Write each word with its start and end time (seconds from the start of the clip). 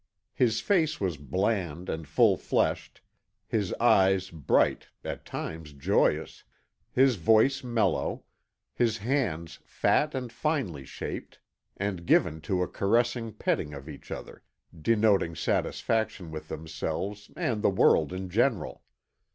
His 0.33 0.61
face 0.61 0.99
was 0.99 1.15
bland 1.17 1.87
and 1.87 2.07
full 2.07 2.35
fleshed, 2.35 3.01
his 3.47 3.71
eyes 3.75 4.31
bright 4.31 4.87
and, 5.03 5.11
at 5.13 5.25
times, 5.27 5.73
joyous, 5.73 6.43
his 6.91 7.17
voice 7.17 7.63
mellow, 7.63 8.23
his 8.73 8.97
hands 8.97 9.59
fat 9.63 10.15
and 10.15 10.33
finely 10.33 10.85
shaped, 10.85 11.39
and 11.77 12.07
given 12.07 12.41
to 12.41 12.63
a 12.63 12.67
caressing 12.67 13.31
petting 13.31 13.75
of 13.75 13.87
each 13.87 14.09
other, 14.09 14.41
denoting 14.75 15.35
satisfaction 15.35 16.31
with 16.31 16.47
themselves 16.47 17.29
and 17.37 17.61
the 17.61 17.69
world 17.69 18.11
in 18.11 18.27
general. 18.27 18.81